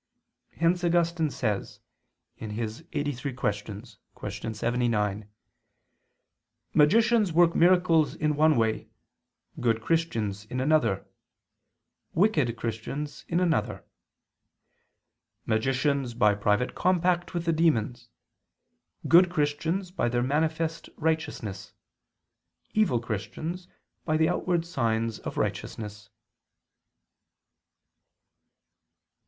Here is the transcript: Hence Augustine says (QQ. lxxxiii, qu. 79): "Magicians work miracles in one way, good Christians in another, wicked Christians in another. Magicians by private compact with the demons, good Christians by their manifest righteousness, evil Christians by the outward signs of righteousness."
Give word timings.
Hence 0.55 0.83
Augustine 0.83 1.29
says 1.29 1.79
(QQ. 2.41 2.85
lxxxiii, 2.91 3.97
qu. 4.41 4.53
79): 4.55 5.29
"Magicians 6.73 7.31
work 7.33 7.53
miracles 7.55 8.15
in 8.15 8.35
one 8.35 8.55
way, 8.57 8.89
good 9.59 9.79
Christians 9.79 10.45
in 10.45 10.59
another, 10.59 11.05
wicked 12.15 12.57
Christians 12.57 13.25
in 13.27 13.39
another. 13.39 13.85
Magicians 15.45 16.15
by 16.15 16.33
private 16.33 16.73
compact 16.73 17.35
with 17.35 17.45
the 17.45 17.53
demons, 17.53 18.09
good 19.07 19.29
Christians 19.29 19.91
by 19.91 20.09
their 20.09 20.23
manifest 20.23 20.89
righteousness, 20.97 21.73
evil 22.73 22.99
Christians 22.99 23.67
by 24.03 24.17
the 24.17 24.29
outward 24.29 24.65
signs 24.65 25.19
of 25.19 25.37
righteousness." 25.37 26.09